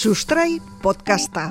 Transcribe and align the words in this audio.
Sustrai 0.00 0.54
podcasta. 0.80 1.42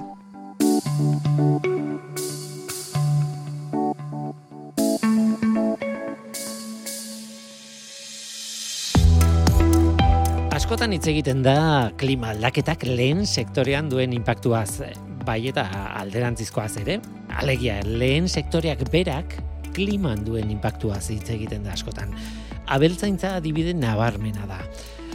Askotan 10.50 10.96
hitz 10.98 11.04
egiten 11.12 11.44
da 11.46 11.92
klima 12.02 12.32
aldaketak 12.34 12.88
lehen 12.90 13.22
sektorean 13.28 13.92
duen 13.94 14.18
inpaktuaz, 14.18 14.82
bai 15.30 15.44
eta 15.52 15.68
alderantzizkoaz 16.02 16.72
ere. 16.82 16.98
Alegia, 17.38 17.78
lehen 17.86 18.26
sektoreak 18.26 18.82
berak 18.90 19.38
kliman 19.78 20.26
duen 20.26 20.50
inpaktuaz 20.50 21.04
hitz 21.14 21.28
egiten 21.38 21.70
da 21.70 21.78
askotan. 21.78 22.18
Abeltzaintza 22.66 23.36
adibide 23.44 23.78
nabarmena 23.78 24.50
da. 24.50 24.64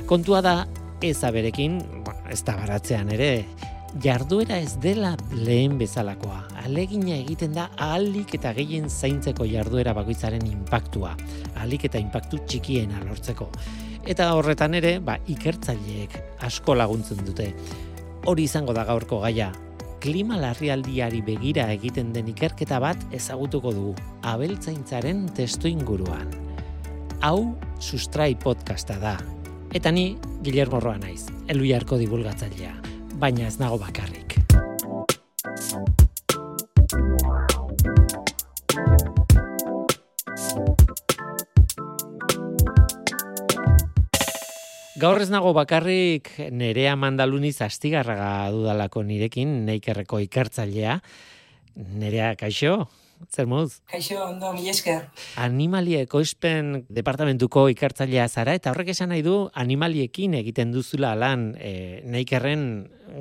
Kontua 0.07 0.39
da 0.47 0.57
ez 1.03 1.23
aberekin, 1.25 1.79
bueno, 2.05 2.21
ez 2.31 2.43
da 2.45 2.57
baratzean 2.57 3.11
ere, 3.15 3.47
jarduera 4.03 4.59
ez 4.59 4.75
dela 4.83 5.15
lehen 5.33 5.79
bezalakoa. 5.79 6.43
Alegina 6.65 7.15
egiten 7.17 7.55
da 7.55 7.69
ahalik 7.79 8.35
eta 8.39 8.53
gehien 8.57 8.89
zaintzeko 8.91 9.47
jarduera 9.47 9.95
bakoitzaren 9.95 10.47
inpaktua. 10.49 11.15
Ahalik 11.55 11.87
eta 11.91 12.01
inpaktu 12.03 12.41
txikiena 12.49 13.05
lortzeko. 13.05 13.51
Eta 14.05 14.33
horretan 14.37 14.75
ere, 14.77 14.99
ba, 15.01 15.17
ikertzaileek 15.31 16.17
asko 16.45 16.75
laguntzen 16.77 17.23
dute. 17.25 17.53
Hori 18.27 18.45
izango 18.49 18.75
da 18.77 18.85
gaurko 18.89 19.21
gaia. 19.23 19.53
Klima 20.05 20.37
larrialdiari 20.37 21.23
begira 21.25 21.71
egiten 21.73 22.13
den 22.13 22.29
ikerketa 22.29 22.81
bat 22.83 23.01
ezagutuko 23.17 23.73
dugu. 23.73 23.95
Abeltzaintzaren 24.29 25.25
testu 25.37 25.71
inguruan. 25.71 26.29
Hau 27.25 27.55
sustrai 27.81 28.35
podcasta 28.37 28.99
da. 29.01 29.17
Eta 29.73 29.91
ni 29.95 30.13
Guillermo 30.45 30.77
Roa 30.77 30.99
naiz, 31.01 31.23
eluiarko 31.49 31.97
divulgatzailea, 31.97 32.75
baina 33.17 33.47
ez 33.49 33.55
nago 33.57 33.79
bakarrik. 33.81 34.35
Gaur 45.01 45.25
ez 45.25 45.31
nago 45.33 45.55
bakarrik 45.57 46.29
nerea 46.53 46.93
mandaluniz 46.97 47.57
astigarraga 47.65 48.51
dudalako 48.53 49.01
nirekin, 49.03 49.63
neikerreko 49.65 50.21
ikertzailea. 50.27 50.99
Nerea, 52.05 52.35
kaixo? 52.37 52.83
Zer 53.31 53.47
moz? 53.47 53.81
Kaixo, 53.91 54.19
ondo, 54.25 54.53
mi 54.55 54.69
esker. 54.71 55.07
Animalia 55.41 56.03
ekoizpen 56.05 56.85
departamentuko 56.93 57.67
ikartzailea 57.73 58.27
zara, 58.29 58.55
eta 58.55 58.73
horrek 58.73 58.93
esan 58.95 59.13
nahi 59.13 59.23
du 59.27 59.37
animaliekin 59.55 60.37
egiten 60.39 60.73
duzula 60.75 61.15
lan 61.19 61.53
e, 61.59 62.03
neikerren 62.05 62.67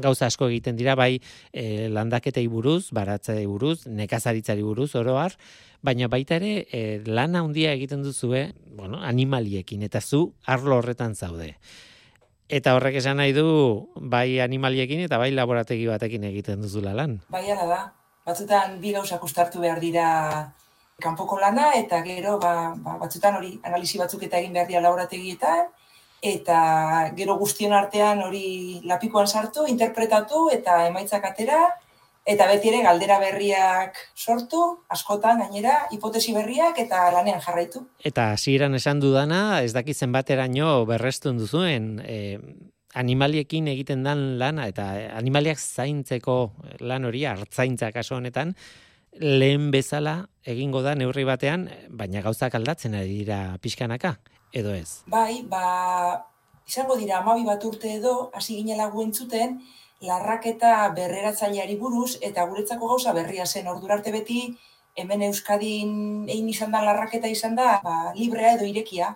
gauza 0.03 0.27
asko 0.27 0.49
egiten 0.51 0.77
dira, 0.79 0.95
bai 0.99 1.17
e, 1.51 1.87
landaketei 1.93 2.45
buruz, 2.47 2.91
baratzei 2.95 3.45
buruz, 3.45 3.85
nekazaritzari 3.87 4.63
buruz, 4.65 4.93
oroar, 4.99 5.37
baina 5.83 6.07
baita 6.11 6.37
ere 6.39 6.53
e, 6.71 6.83
lan 7.05 7.35
handia 7.35 7.73
egiten 7.73 8.03
duzue, 8.03 8.51
bueno, 8.77 9.01
animaliekin, 9.03 9.83
eta 9.83 10.01
zu 10.01 10.29
arlo 10.45 10.77
horretan 10.79 11.15
zaude. 11.15 11.55
Eta 12.53 12.75
horrek 12.75 12.99
esan 12.99 13.17
nahi 13.17 13.33
du 13.33 13.89
bai 13.95 14.39
animaliekin 14.43 15.01
eta 15.07 15.17
bai 15.17 15.31
laborategi 15.31 15.87
batekin 15.89 16.27
egiten 16.29 16.61
duzula 16.61 16.93
lan. 16.93 17.21
Bai, 17.33 17.47
da 17.47 18.02
batzutan 18.25 18.79
bi 18.81 18.93
gauzak 18.95 19.23
ustartu 19.23 19.61
behar 19.63 19.79
dira 19.83 20.07
kanpoko 21.03 21.39
lana, 21.39 21.73
eta 21.75 22.01
gero 22.05 22.37
ba, 22.39 22.73
ba, 22.75 22.97
batzutan 23.01 23.39
hori 23.39 23.57
analisi 23.63 23.99
batzuk 23.99 24.23
eta 24.23 24.39
egin 24.39 24.53
behar 24.53 24.69
dira 24.69 24.83
laborategietan, 24.85 25.67
eta 26.23 26.59
gero 27.17 27.35
guztion 27.37 27.73
artean 27.75 28.23
hori 28.23 28.81
lapikoan 28.87 29.27
sartu, 29.27 29.67
interpretatu 29.67 30.47
eta 30.53 30.85
emaitzak 30.87 31.25
atera, 31.27 31.65
eta 32.23 32.47
beti 32.47 32.71
ere 32.71 32.83
galdera 32.85 33.17
berriak 33.19 33.99
sortu, 34.15 34.61
askotan 34.95 35.41
gainera, 35.43 35.81
hipotesi 35.91 36.31
berriak 36.35 36.79
eta 36.79 37.09
lanean 37.11 37.43
jarraitu. 37.43 37.83
Eta 37.99 38.31
hasieran 38.37 38.79
esan 38.79 39.03
dudana, 39.03 39.61
ez 39.61 39.73
dakit 39.75 39.99
zenbateraino 39.99 40.85
berrestun 40.87 41.41
duzuen, 41.41 41.97
e, 41.99 42.39
animaliekin 42.93 43.67
egiten 43.71 44.03
dan 44.03 44.37
lana 44.39 44.67
eta 44.69 44.87
animaliak 45.17 45.59
zaintzeko 45.59 46.37
lan 46.81 47.05
hori 47.05 47.25
hartzaintza 47.25 47.91
kaso 47.91 48.15
honetan 48.15 48.53
lehen 49.19 49.69
bezala 49.71 50.27
egingo 50.45 50.81
da 50.81 50.95
neurri 50.95 51.23
batean 51.23 51.67
baina 51.89 52.21
gauzak 52.21 52.55
aldatzen 52.55 52.95
ari 52.97 53.23
dira 53.23 53.57
pixkanaka 53.61 54.17
edo 54.53 54.73
ez? 54.73 55.03
Bai 55.07 55.43
ba 55.49 56.25
izango 56.67 56.97
dira 56.97 57.21
12 57.25 57.45
bat 57.45 57.65
urte 57.65 57.95
edo 57.99 58.29
hasi 58.33 58.59
ginela 58.61 58.89
guentzuten 58.89 59.59
larraketa 60.03 60.89
berreratzaileari 60.95 61.75
buruz 61.79 62.17
eta 62.21 62.45
guretzako 62.45 62.87
gauza 62.91 63.13
berria 63.13 63.45
zen. 63.45 63.67
Ordurarte 63.67 64.11
beti 64.11 64.45
hemen 64.95 65.23
euskadin 65.29 66.27
egin 66.29 66.49
izan 66.49 66.71
da 66.71 66.83
larraketa 66.83 67.27
izan 67.31 67.55
da 67.55 67.79
ba, 67.83 68.13
librea 68.15 68.55
edo 68.57 68.65
irekia 68.69 69.15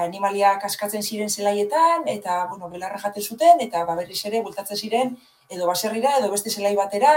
animaliak 0.00 0.64
askatzen 0.64 1.02
ziren 1.02 1.30
zelaietan, 1.30 2.06
eta, 2.08 2.46
bueno, 2.50 2.68
belarra 2.72 2.98
jate 2.98 3.20
zuten, 3.20 3.60
eta 3.60 3.84
ba, 3.84 3.96
berriz 3.98 4.20
ere, 4.24 4.42
bultatzen 4.42 4.76
ziren, 4.76 5.16
edo 5.50 5.66
baserrira, 5.66 6.16
edo 6.18 6.30
beste 6.32 6.50
zelai 6.50 6.74
batera, 6.76 7.12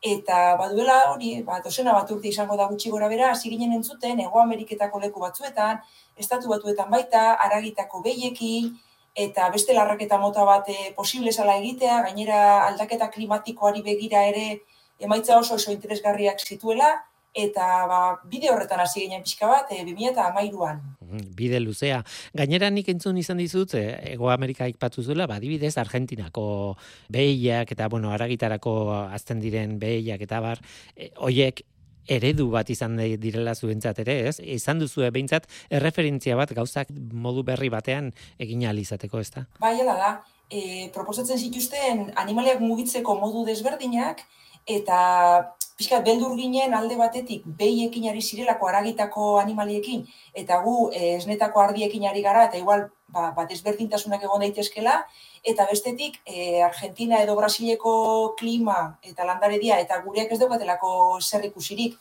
eta 0.00 0.56
baduela 0.56 0.98
hori, 1.12 1.32
ba, 1.44 1.60
dozena 1.64 1.92
bat 1.92 2.10
urte 2.10 2.28
izango 2.28 2.56
da 2.56 2.66
gutxi 2.68 2.90
gora 2.90 3.08
bera, 3.08 3.30
hasi 3.30 3.50
ginen 3.52 3.72
entzuten, 3.76 4.20
Ego 4.20 4.40
Ameriketako 4.40 5.00
leku 5.00 5.20
batzuetan, 5.20 5.80
estatu 6.16 6.48
batuetan 6.48 6.90
baita, 6.90 7.34
aragitako 7.46 8.00
behiekin, 8.04 8.72
eta 9.14 9.50
beste 9.50 9.74
larraketa 9.74 10.18
mota 10.18 10.44
bat 10.44 10.68
e, 10.68 10.92
posible 10.96 11.32
zala 11.32 11.56
egitea, 11.60 12.00
gainera 12.08 12.40
aldaketa 12.68 13.10
klimatikoari 13.12 13.82
begira 13.82 14.24
ere, 14.28 14.62
emaitza 15.00 15.38
oso 15.38 15.54
oso 15.56 15.72
interesgarriak 15.72 16.40
zituela, 16.40 16.92
eta 17.34 17.86
ba, 17.86 18.00
bide 18.26 18.50
horretan 18.50 18.80
hasi 18.82 19.04
ginen 19.04 19.22
pixka 19.22 19.46
bat, 19.46 19.70
e, 19.70 19.84
2008an. 19.86 20.80
Mm, 21.00 21.26
bide 21.38 21.60
luzea. 21.60 22.02
Gainera 22.34 22.70
nik 22.70 22.88
entzun 22.90 23.18
izan 23.18 23.38
dizut, 23.38 23.74
eh, 23.74 24.14
Ego 24.14 24.30
Amerika 24.30 24.66
ikpatu 24.68 25.02
zuela, 25.02 25.26
badibidez 25.30 25.76
Argentinako 25.78 26.76
behiak 27.08 27.72
eta, 27.72 27.88
bueno, 27.88 28.10
aragitarako 28.10 28.92
azten 29.10 29.40
diren 29.40 29.78
behiak 29.78 30.20
eta 30.26 30.40
bar, 30.40 30.62
e, 30.96 31.12
oiek 31.18 31.62
eredu 32.10 32.48
bat 32.50 32.68
izan 32.70 32.96
direla 32.96 33.54
zuentzat 33.54 34.00
ere, 34.02 34.16
ez? 34.28 34.40
Izan 34.40 34.80
duzu 34.82 35.04
behintzat 35.12 35.46
erreferentzia 35.70 36.36
bat 36.36 36.50
gauzak 36.56 36.90
modu 37.12 37.44
berri 37.46 37.68
batean 37.70 38.10
egin 38.38 38.62
izateko, 38.62 39.20
ez 39.20 39.30
da? 39.30 39.46
Bai, 39.60 39.76
da. 39.84 40.22
E, 40.50 40.90
proposatzen 40.90 41.38
zituzten 41.38 42.10
animaliak 42.16 42.58
mugitzeko 42.60 43.14
modu 43.14 43.44
desberdinak, 43.46 44.24
eta 44.66 45.54
pixka 45.80 46.02
beldur 46.04 46.34
ginen 46.36 46.74
alde 46.76 46.96
batetik 47.00 47.46
behiekin 47.60 48.10
ari 48.10 48.20
zirelako 48.20 48.68
aragitako 48.68 49.38
animaliekin, 49.40 50.02
eta 50.36 50.58
gu 50.60 50.90
e, 50.92 51.14
esnetako 51.16 51.62
ardiekin 51.62 52.04
ari 52.10 52.20
gara, 52.20 52.44
eta 52.50 52.60
igual 52.60 52.84
ba, 53.08 53.30
bat 53.36 53.54
ezberdintasunak 53.56 54.26
egon 54.28 54.44
daitezkela, 54.44 54.98
eta 55.40 55.64
bestetik 55.70 56.20
e, 56.26 56.60
Argentina 56.66 57.22
edo 57.24 57.38
Brasileko 57.38 57.94
klima 58.36 58.76
eta 59.00 59.24
landaredia 59.24 59.80
eta 59.80 60.02
gureak 60.04 60.36
ez 60.36 60.40
daukatelako 60.44 60.92
zer 61.24 61.48
ikusirik. 61.48 61.96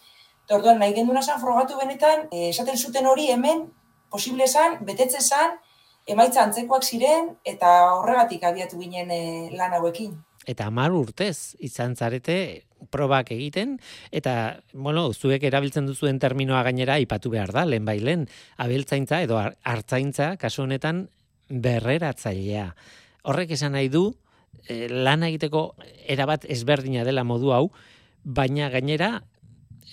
Orduan 0.51 0.79
nahi 0.81 0.95
genduna 0.97 1.21
zan 1.21 1.39
frogatu 1.39 1.79
benetan, 1.79 2.27
e, 2.33 2.49
esaten 2.49 2.77
zuten 2.77 3.07
hori 3.07 3.29
hemen, 3.31 3.69
posible 4.11 4.47
zan, 4.47 4.79
betetze 4.83 5.21
zan, 5.21 5.59
emaitza 6.09 6.43
antzekoak 6.43 6.83
ziren, 6.83 7.35
eta 7.45 7.75
horregatik 7.93 8.43
abiatu 8.43 8.81
ginen 8.81 9.13
e, 9.13 9.21
lan 9.55 9.77
hauekin 9.79 10.17
eta 10.49 10.65
amar 10.71 10.95
urtez 10.95 11.55
izan 11.59 11.95
zarete 11.95 12.68
probak 12.91 13.31
egiten, 13.35 13.77
eta, 14.11 14.61
bueno, 14.73 15.09
zuek 15.13 15.43
erabiltzen 15.47 15.87
duzuen 15.89 16.19
terminoa 16.19 16.61
gainera 16.67 16.99
ipatu 16.99 17.31
behar 17.33 17.53
da, 17.55 17.65
lehen 17.65 17.85
bai 17.87 17.99
lehen, 18.03 18.27
abeltzaintza 18.57 19.21
edo 19.25 19.39
hartzaintza, 19.39 20.35
kasu 20.41 20.63
honetan, 20.65 21.07
berreratzailea. 21.49 22.67
Horrek 23.29 23.55
esan 23.57 23.75
nahi 23.77 23.89
du, 23.93 24.09
e, 24.67 24.87
lan 24.89 25.25
egiteko 25.27 25.63
erabat 26.07 26.45
ezberdina 26.49 27.05
dela 27.07 27.23
modu 27.23 27.53
hau, 27.55 27.65
baina 28.23 28.69
gainera, 28.73 29.19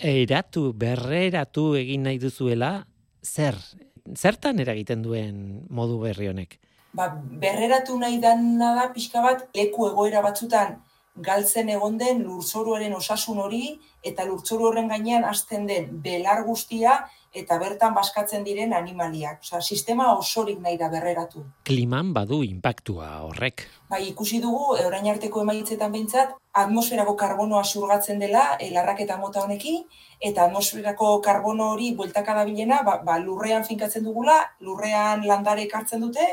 eratu, 0.02 0.70
berreratu 0.76 1.74
egin 1.80 2.06
nahi 2.08 2.20
duzuela, 2.22 2.86
zer? 3.24 3.58
Zertan 4.06 4.60
eragiten 4.62 5.00
duen 5.02 5.66
modu 5.74 5.98
berri 5.98 6.28
honek? 6.30 6.60
ba, 6.96 7.10
berreratu 7.44 7.98
nahi 8.00 8.18
dana 8.22 8.72
da 8.78 8.88
pixka 8.94 9.22
bat 9.24 9.46
leku 9.56 9.88
egoera 9.90 10.22
batzutan 10.24 10.78
galtzen 11.16 11.68
egon 11.72 11.98
den 11.98 12.22
lurzoruaren 12.24 12.94
osasun 12.94 13.38
hori 13.40 13.78
eta 14.04 14.24
lurzoru 14.28 14.68
horren 14.68 14.88
gainean 14.88 15.24
hasten 15.24 15.66
den 15.66 15.88
belar 16.02 16.44
guztia 16.44 17.06
eta 17.36 17.58
bertan 17.60 17.92
baskatzen 17.94 18.44
diren 18.44 18.72
animaliak. 18.72 19.42
Osa, 19.44 19.60
sistema 19.60 20.06
osorik 20.16 20.58
nahi 20.64 20.78
da 20.80 20.88
berreratu. 20.88 21.42
Kliman 21.68 22.14
badu 22.16 22.40
inpaktua 22.46 23.10
horrek. 23.26 23.66
Bai, 23.90 24.06
ikusi 24.08 24.40
dugu, 24.40 24.76
e, 24.78 24.86
orain 24.88 25.04
arteko 25.12 25.42
emaitzetan 25.44 25.92
behintzat, 25.92 26.32
atmosferako 26.56 27.12
karbonoa 27.20 27.62
zurgatzen 27.64 28.22
dela, 28.24 28.46
e, 28.58 28.70
larraketa 28.72 29.18
mota 29.20 29.44
honekin, 29.44 29.84
eta 30.30 30.46
atmosferako 30.48 31.10
karbono 31.20 31.72
hori 31.74 31.92
bueltaka 31.98 32.38
da 32.40 32.46
bilena, 32.48 32.80
ba, 32.88 33.02
ba, 33.04 33.18
lurrean 33.20 33.68
finkatzen 33.68 34.04
dugula, 34.08 34.38
lurrean 34.64 35.26
landare 35.28 35.68
hartzen 35.68 36.00
dute, 36.08 36.30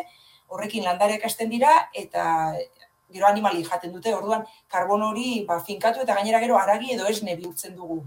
horrekin 0.54 0.86
landareak 0.86 1.26
hasten 1.26 1.50
dira 1.50 1.74
eta 1.98 2.54
gero 3.14 3.28
animali 3.28 3.64
jaten 3.64 3.94
dute, 3.94 4.14
orduan 4.16 4.46
karbon 4.68 5.04
hori 5.10 5.46
ba, 5.48 5.60
finkatu 5.70 6.02
eta 6.04 6.18
gainera 6.20 6.42
gero 6.44 6.58
aragi 6.60 6.94
edo 6.96 7.08
esne 7.14 7.36
bihurtzen 7.40 7.76
dugu. 7.76 8.02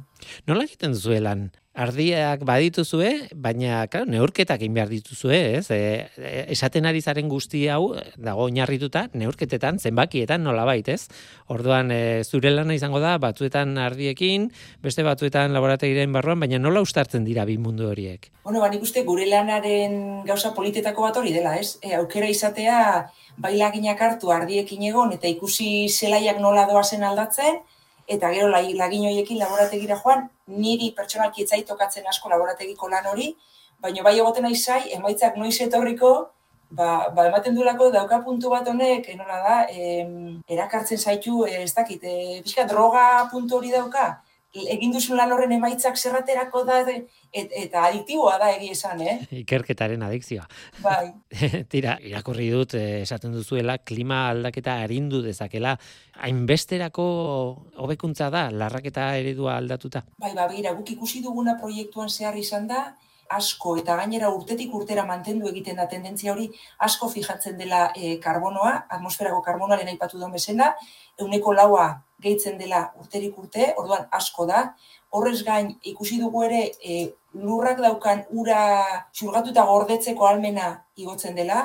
Nola 0.46 0.66
egiten 0.68 0.96
duzuelan? 0.96 1.48
ardiak 1.76 2.40
badituzue, 2.48 3.10
baina 3.36 3.82
claro, 3.92 4.08
neurketak 4.08 4.62
egin 4.62 4.76
behar 4.76 4.88
dituzue, 4.88 5.36
ez? 5.58 5.66
E, 5.70 6.08
e, 6.16 6.32
esaten 6.54 6.88
ari 6.88 7.02
zaren 7.04 7.28
guzti 7.28 7.66
hau 7.72 7.92
dago 8.16 8.46
oinarrituta 8.48 9.06
neurketetan, 9.12 9.78
zenbakietan 9.78 10.42
nolabait, 10.46 10.88
ez? 10.88 11.04
Orduan 11.52 11.92
e, 11.92 12.00
zure 12.24 12.50
lana 12.54 12.74
izango 12.76 13.00
da 13.04 13.16
batzuetan 13.20 13.76
ardiekin, 13.82 14.48
beste 14.82 15.04
batzuetan 15.06 15.52
laborategiren 15.56 16.16
barruan, 16.16 16.40
baina 16.40 16.60
nola 16.62 16.80
ustartzen 16.84 17.28
dira 17.28 17.44
bi 17.44 17.58
mundu 17.60 17.90
horiek? 17.90 18.30
Bueno, 18.48 18.64
ba 18.64 18.72
uste 18.80 19.04
gure 19.04 19.28
lanaren 19.28 20.24
gauza 20.24 20.54
politetako 20.56 21.04
bat 21.10 21.20
hori 21.20 21.36
dela, 21.36 21.58
ez? 21.60 21.76
E, 21.84 21.92
aukera 22.00 22.32
izatea 22.32 22.80
bailaginak 23.36 24.00
hartu 24.00 24.32
ardiekin 24.32 24.88
egon 24.88 25.12
eta 25.12 25.28
ikusi 25.28 25.90
zelaiak 25.92 26.40
nola 26.40 26.64
doazen 26.70 27.04
aldatzen, 27.04 27.60
eta 28.06 28.30
gero 28.34 28.48
lagin 28.48 29.08
horiekin 29.08 29.38
laborategira 29.38 29.98
joan, 30.02 30.28
niri 30.46 30.92
pertsonalki 30.96 31.42
etzai 31.42 31.62
tokatzen 31.68 32.06
asko 32.06 32.30
laborategiko 32.30 32.88
lan 32.88 33.06
hori, 33.12 33.34
baina 33.80 34.02
bai 34.02 34.16
egoten 34.18 34.46
nahi 34.46 34.56
zai, 34.56 34.80
emaitzak 34.96 35.36
noiz 35.36 35.56
etorriko, 35.60 36.12
ba, 36.70 37.08
ba 37.14 37.26
ematen 37.28 37.54
duelako 37.54 37.90
dauka 37.94 38.20
puntu 38.24 38.50
bat 38.50 38.68
honek, 38.68 39.08
enola 39.14 39.40
da, 39.42 39.56
em, 39.70 40.40
erakartzen 40.48 40.98
zaitu, 40.98 41.44
ez 41.46 41.72
dakit, 41.74 42.04
e, 42.04 42.66
droga 42.68 43.28
puntu 43.32 43.58
hori 43.58 43.70
dauka, 43.70 44.06
egin 44.72 44.92
duzun 44.94 45.16
lan 45.18 45.32
horren 45.34 45.52
emaitzak 45.56 45.98
zerraterako 45.98 46.62
da, 46.68 46.80
et, 46.88 47.52
eta 47.62 47.84
adiktiboa 47.88 48.36
da 48.42 48.50
egi 48.54 48.70
esan, 48.74 49.02
eh? 49.02 49.16
Ikerketaren 49.42 50.02
adikzioa. 50.06 50.46
Bai. 50.82 51.12
Tira, 51.72 51.96
irakurri 52.02 52.48
dut, 52.52 52.76
eh, 52.78 53.02
esaten 53.02 53.34
duzuela, 53.36 53.78
klima 53.78 54.26
aldaketa 54.32 54.78
arindu 54.84 55.22
dezakela, 55.24 55.76
hainbesterako 56.26 57.06
hobekuntza 57.84 58.30
da, 58.32 58.46
larraketa 58.50 59.10
eredua 59.20 59.56
aldatuta? 59.60 60.04
Bai, 60.18 60.34
bai, 60.34 60.48
bai, 60.48 60.76
guk 60.78 60.94
ikusi 60.96 61.24
duguna 61.24 61.58
proiektuan 61.60 62.12
zehar 62.12 62.38
izan 62.40 62.70
da, 62.70 62.86
asko 63.30 63.76
eta 63.80 63.96
gainera 63.98 64.30
urtetik 64.30 64.74
urtera 64.74 65.04
mantendu 65.06 65.48
egiten 65.50 65.76
da 65.80 65.86
tendentzia 65.90 66.32
hori 66.32 66.46
asko 66.86 67.08
fijatzen 67.10 67.56
dela 67.58 67.90
e, 67.94 68.16
karbonoa, 68.22 68.86
atmosferako 68.98 69.42
karbonoaren 69.42 69.88
aipatu 69.90 70.20
duen 70.20 70.32
bezena, 70.32 70.74
euneko 71.18 71.54
laua 71.56 71.88
gehitzen 72.22 72.58
dela 72.58 72.82
urterik 73.00 73.38
urte, 73.38 73.72
orduan 73.76 74.06
asko 74.18 74.46
da. 74.46 74.62
Horrez 75.10 75.42
gain 75.44 75.70
ikusi 75.84 76.18
dugu 76.20 76.42
ere 76.48 76.62
e, 76.82 76.98
lurrak 77.34 77.80
daukan 77.84 78.24
ura 78.32 78.60
xurgatuta 79.14 79.64
gordetzeko 79.68 80.26
almena 80.26 80.72
igotzen 80.96 81.36
dela, 81.36 81.62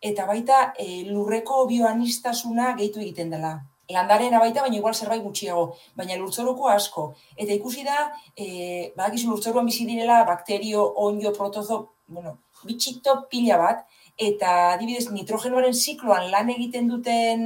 eta 0.00 0.26
baita 0.26 0.72
e, 0.78 1.04
lurreko 1.10 1.66
bioanistasuna 1.70 2.74
gehitu 2.80 3.00
egiten 3.04 3.30
dela 3.36 3.54
landaren 3.92 4.38
baita, 4.38 4.62
baina 4.62 4.78
igual 4.78 4.94
zerbait 4.94 5.22
gutxiago, 5.22 5.64
baina 5.96 6.16
lurtzoruko 6.16 6.68
asko. 6.72 7.10
Eta 7.36 7.52
ikusi 7.52 7.84
da, 7.84 8.06
e, 8.36 8.92
badakizu 8.96 9.30
lurtzoruan 9.30 9.66
bizi 9.66 9.86
direla, 9.86 10.22
bakterio, 10.24 10.86
onjo, 10.96 11.32
protozo, 11.36 11.80
bueno, 12.06 12.38
bitxito 12.64 13.18
pila 13.30 13.58
bat, 13.60 13.84
eta 14.18 14.50
adibidez 14.74 15.10
nitrogenoaren 15.10 15.74
zikloan 15.74 16.30
lan 16.30 16.50
egiten 16.50 16.88
duten 16.88 17.40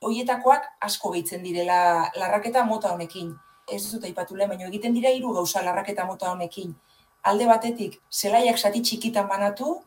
hoietakoak 0.00 0.64
asko 0.80 1.12
gehitzen 1.12 1.42
direla 1.42 2.10
larraketa 2.16 2.64
mota 2.64 2.92
honekin. 2.94 3.34
Ez 3.68 3.82
dut 3.92 4.04
aipatu 4.04 4.36
lehen, 4.36 4.48
baina 4.48 4.68
egiten 4.68 4.94
dira 4.96 5.10
hiru 5.12 5.34
gauza 5.36 5.62
larraketa 5.62 6.06
mota 6.08 6.30
honekin. 6.32 6.74
Alde 7.22 7.46
batetik, 7.46 7.98
zelaiak 8.10 8.56
zati 8.58 8.80
txikitan 8.80 9.28
banatu, 9.28 9.82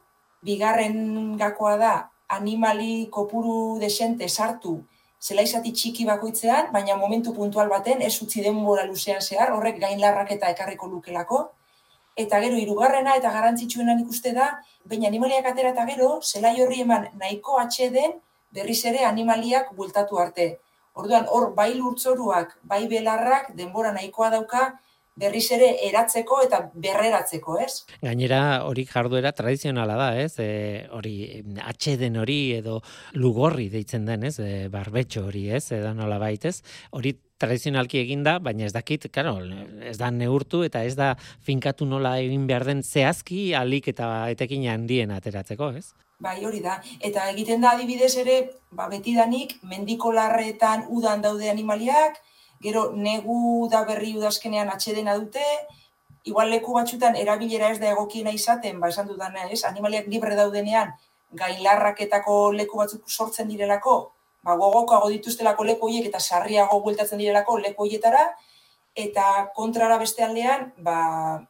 bigarren 0.46 1.38
gakoa 1.38 1.78
da, 1.78 1.94
animali 2.30 3.08
kopuru 3.10 3.80
desente 3.82 4.30
sartu 4.30 4.82
zelaizati 5.22 5.72
txiki 5.72 6.06
bakoitzean, 6.10 6.72
baina 6.74 6.98
momentu 6.98 7.34
puntual 7.36 7.70
baten, 7.70 8.02
ez 8.02 8.16
utzi 8.26 8.42
denbora 8.42 8.88
luzean 8.90 9.22
zehar, 9.22 9.54
horrek 9.54 9.78
gain 9.84 10.02
larrak 10.02 10.32
eta 10.38 10.50
ekarriko 10.56 10.90
lukelako. 10.90 11.44
Eta 12.19 12.42
gero, 12.44 12.58
hirugarrena 12.60 13.16
eta 13.16 13.31
garantzitsuenan 13.31 14.02
ikuste 14.04 14.34
da, 14.36 14.50
baina 14.86 15.08
animaliak 15.08 15.46
atera 15.48 15.72
eta 15.72 15.86
gero, 15.88 16.10
zelai 16.22 16.58
horri 16.62 16.81
eman 16.84 17.08
nahiko 17.19 17.58
atxeden 17.60 18.18
berriz 18.52 18.84
ere 18.86 19.06
animaliak 19.08 19.72
bultatu 19.75 20.19
arte. 20.19 20.58
Orduan, 20.94 21.28
hor, 21.31 21.54
bai 21.56 21.74
lurtzoruak, 21.74 22.58
bai 22.63 22.86
belarrak, 22.92 23.54
denbora 23.56 23.94
nahikoa 23.96 24.30
dauka, 24.34 24.66
berriz 25.19 25.48
ere 25.52 25.72
eratzeko 25.88 26.42
eta 26.46 26.62
berreratzeko, 26.74 27.58
ez? 27.60 27.84
Gainera, 28.02 28.63
hori 28.68 28.86
jarduera 28.88 29.34
tradizionala 29.36 29.98
da, 30.00 30.10
ez? 30.22 30.34
E, 30.40 30.88
hori 30.96 31.16
atxeden 31.62 32.18
hori 32.22 32.40
edo 32.60 32.80
lugorri 33.19 33.68
deitzen 33.74 34.06
den, 34.08 34.24
ez? 34.30 34.38
E, 34.40 34.69
barbetxo 34.72 35.25
hori, 35.28 35.50
ez? 35.52 35.66
Edan 35.75 36.00
nola 36.00 36.19
baitez. 36.22 36.62
Hori 36.96 37.13
tradizionalki 37.42 38.00
eginda, 38.00 38.38
baina 38.40 38.68
ez 38.68 38.74
dakit, 38.74 39.10
claro, 39.13 39.40
ez 39.81 39.98
da 39.98 40.12
neurtu 40.13 40.62
eta 40.63 40.84
ez 40.86 40.96
da 40.96 41.16
finkatu 41.18 41.88
nola 41.90 42.18
egin 42.22 42.46
behar 42.48 42.68
den 42.69 42.84
zehazki 42.84 43.52
alik 43.58 43.90
eta 43.92 44.30
etekin 44.31 44.68
handien 44.69 45.12
ateratzeko, 45.12 45.72
ez? 45.81 45.92
Bai, 46.22 46.38
hori 46.46 46.62
da. 46.62 46.78
Eta 47.02 47.31
egiten 47.31 47.63
da 47.66 47.74
adibidez 47.74 48.13
ere, 48.22 48.36
ba, 48.78 48.86
betidanik, 48.92 49.56
mendiko 49.66 50.12
larretan 50.13 50.86
udan 50.94 51.24
daude 51.25 51.50
animaliak, 51.50 52.22
gero 52.62 52.92
negu 52.94 53.68
da 53.72 53.84
berri 53.88 54.16
udazkenean 54.18 54.69
atxedena 54.69 55.18
dute, 55.18 55.44
igual 56.24 56.52
leku 56.54 56.74
batzutan 56.78 57.16
erabilera 57.18 57.72
ez 57.74 57.80
da 57.81 57.90
egokiena 57.92 58.31
izaten, 58.31 58.80
ba 58.80 58.90
esan 58.94 59.08
dudan 59.10 59.36
ez, 59.48 59.63
animaliak 59.66 60.08
libre 60.08 60.36
daudenean, 60.38 60.94
gainlarraketako 61.34 62.52
leku 62.54 62.78
batzuk 62.78 63.10
sortzen 63.10 63.48
direlako, 63.50 64.12
ba 64.44 64.56
gogokoago 64.60 65.10
dituztelako 65.13 65.66
leku 65.66 65.88
horiek 65.88 66.10
eta 66.10 66.19
sarriago 66.19 66.80
bueltatzen 66.86 67.22
direlako 67.22 67.58
leku 67.62 67.88
horietara, 67.88 68.25
eta 68.96 69.48
kontrara 69.56 69.98
beste 69.98 70.24
aldean, 70.24 70.72
ba, 70.78 71.42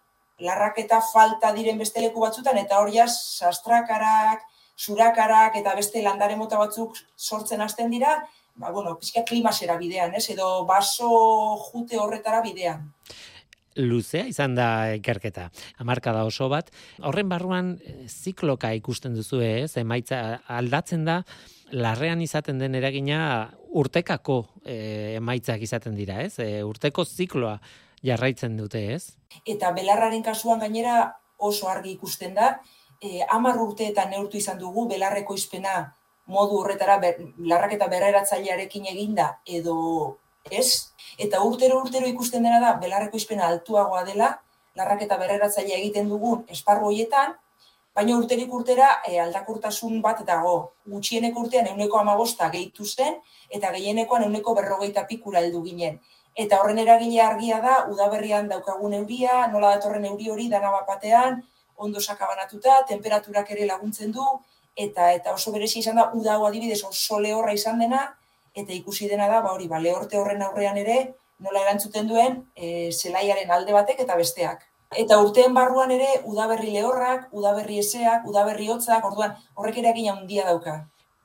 larraketa 0.42 1.02
falta 1.02 1.52
diren 1.54 1.78
beste 1.78 2.02
leku 2.02 2.22
batzutan, 2.22 2.58
eta 2.58 2.80
hori 2.82 3.00
sastrakarak, 3.08 4.46
surakarak 4.78 5.56
eta 5.60 5.76
beste 5.76 6.02
landare 6.02 6.36
mota 6.36 6.58
batzuk 6.58 6.96
sortzen 7.18 7.62
hasten 7.62 7.92
dira, 7.92 8.22
ba, 8.56 8.72
bueno, 8.72 8.98
pizka 9.00 9.24
klimasera 9.28 9.78
bidean, 9.78 10.16
ez? 10.16 10.30
Edo 10.34 10.66
baso 10.66 11.12
jute 11.70 12.00
horretara 12.00 12.42
bidean. 12.42 12.92
Luzea 13.80 14.26
izan 14.28 14.56
da 14.56 14.92
ikerketa. 14.98 15.48
Amarka 15.80 16.12
da 16.12 16.26
oso 16.28 16.50
bat. 16.52 16.74
Horren 17.08 17.30
barruan 17.32 17.78
eh, 17.80 18.04
zikloka 18.10 18.74
ikusten 18.76 19.16
duzu 19.16 19.40
ez? 19.46 19.78
Emaitza 19.80 20.42
aldatzen 20.52 21.06
da, 21.08 21.22
larrean 21.72 22.22
izaten 22.22 22.60
den 22.60 22.76
eragina 22.76 23.22
urtekako 23.72 24.42
e, 24.66 25.16
emaitzak 25.16 25.64
izaten 25.64 25.96
dira, 25.96 26.20
ez? 26.22 26.36
E, 26.44 26.64
urteko 26.68 27.06
zikloa 27.06 27.56
jarraitzen 28.04 28.58
dute, 28.60 28.82
ez? 28.96 29.16
Eta 29.48 29.72
belarraren 29.76 30.24
kasuan 30.26 30.60
gainera 30.60 30.98
oso 31.40 31.70
argi 31.72 31.96
ikusten 31.96 32.36
da, 32.36 32.58
e, 33.00 33.22
amar 33.32 33.60
urteetan 33.62 34.12
neurtu 34.12 34.38
izan 34.38 34.60
dugu 34.60 34.88
belarreko 34.92 35.36
izpena 35.38 35.94
modu 36.32 36.62
horretara 36.62 36.98
ber, 37.04 37.20
larraketa 37.52 37.88
berreratzailearekin 37.92 38.88
eginda 38.94 39.28
edo 39.60 39.78
ez. 40.50 40.94
Eta 41.20 41.42
urtero 41.46 41.82
urtero 41.84 42.08
ikusten 42.08 42.48
dena 42.48 42.60
da 42.64 42.74
belarreko 42.82 43.20
izpena 43.20 43.48
altuagoa 43.52 44.04
dela, 44.08 44.32
larraketa 44.80 45.18
berreratzailea 45.20 45.80
egiten 45.82 46.10
dugun 46.10 46.46
esparru 46.56 46.90
hoietan, 46.92 47.36
baina 47.96 48.16
urterik 48.18 48.54
urtera 48.54 48.90
e, 49.08 49.18
aldakurtasun 49.20 50.00
bat 50.02 50.24
dago. 50.28 50.56
Gutxienek 50.94 51.38
urtean 51.38 51.68
euneko 51.74 52.00
amagosta 52.00 52.50
gehitu 52.54 52.88
zen, 52.88 53.20
eta 53.50 53.72
gehienekoan 53.76 54.28
euneko 54.30 54.56
berrogeita 54.56 55.06
pikura 55.10 55.44
heldu 55.44 55.64
ginen. 55.68 56.00
Eta 56.42 56.62
horren 56.62 56.80
eragile 56.80 57.20
argia 57.22 57.60
da, 57.64 57.82
udaberrian 57.92 58.48
daukagun 58.48 58.96
euria, 59.02 59.48
nola 59.52 59.74
datorren 59.76 60.08
euri 60.08 60.30
hori 60.32 60.48
dana 60.50 60.72
batean, 60.88 61.42
ondo 61.76 62.00
sakabanatuta, 62.00 62.86
temperaturak 62.88 63.52
ere 63.52 63.68
laguntzen 63.68 64.14
du, 64.16 64.24
eta 64.76 65.12
eta 65.14 65.34
oso 65.34 65.52
berezi 65.52 65.80
izan 65.80 65.96
da 65.96 66.10
uda 66.14 66.38
adibidez 66.48 66.84
oso 66.88 67.20
lehorra 67.20 67.54
izan 67.54 67.80
dena 67.80 68.02
eta 68.56 68.74
ikusi 68.74 69.08
dena 69.08 69.28
da 69.28 69.42
ba 69.42 69.54
hori 69.54 69.68
ba 69.68 69.80
lehorte 69.80 70.18
horren 70.18 70.42
aurrean 70.42 70.78
ere 70.78 71.16
nola 71.40 71.64
erantzuten 71.64 72.08
duen 72.08 72.44
e, 72.56 72.92
zelaiaren 72.92 73.52
alde 73.52 73.74
batek 73.74 74.00
eta 74.06 74.16
besteak 74.16 74.68
eta 75.04 75.20
urteen 75.24 75.54
barruan 75.54 75.92
ere 75.92 76.22
udaberri 76.26 76.72
lehorrak 76.72 77.30
udaberri 77.32 77.80
eseak 77.80 78.28
udaberri 78.28 78.68
hotzak 78.68 79.06
orduan 79.06 79.36
horrek 79.56 79.78
ere 79.84 79.92
egin 79.96 80.12
handia 80.14 80.46
dauka 80.46 80.82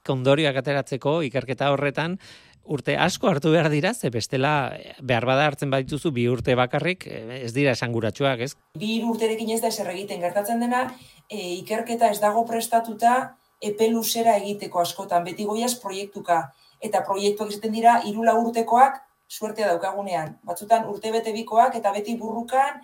kondorioak 0.07 0.57
ateratzeko 0.63 1.21
ikerketa 1.29 1.73
horretan 1.75 2.19
urte 2.67 2.97
asko 2.99 3.29
hartu 3.31 3.53
behar 3.55 3.69
dira, 3.71 3.93
ze 3.95 4.11
bestela 4.11 4.75
behar 5.01 5.27
bada 5.29 5.47
hartzen 5.47 5.71
badituzu 5.71 6.11
bi 6.13 6.27
urte 6.29 6.57
bakarrik, 6.59 7.07
ez 7.07 7.53
dira 7.55 7.75
esanguratsuak, 7.77 8.43
ez? 8.43 8.53
Bi 8.79 8.99
urterekin 9.07 9.53
ez 9.55 9.61
da 9.63 9.71
eser 9.71 9.91
egiten 9.93 10.21
gertatzen 10.25 10.63
dena, 10.63 10.89
e, 11.31 11.39
ikerketa 11.63 12.11
ez 12.11 12.21
dago 12.21 12.45
prestatuta 12.47 13.17
epe 13.63 13.89
luzera 13.91 14.37
egiteko 14.37 14.81
askotan, 14.81 15.25
beti 15.25 15.45
goiaz 15.45 15.75
proiektuka. 15.81 16.43
Eta 16.81 17.01
proiektuak 17.07 17.51
izaten 17.51 17.73
dira, 17.73 18.01
irula 18.09 18.35
urtekoak 18.37 19.01
suertea 19.29 19.71
daukagunean. 19.73 20.37
Batzutan 20.45 20.87
urte 20.91 21.11
bete 21.13 21.33
bikoak 21.33 21.75
eta 21.79 21.93
beti 21.93 22.17
burrukan, 22.21 22.83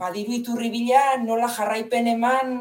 badiru 0.00 0.34
iturri 0.34 0.70
bila, 0.70 1.02
nola 1.22 1.48
jarraipen 1.48 2.08
eman, 2.16 2.56